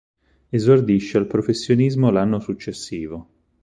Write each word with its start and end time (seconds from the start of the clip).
Esordisce 0.51 1.15
al 1.19 1.27
professionismo 1.27 2.09
l'anno 2.09 2.39
successivo. 2.39 3.29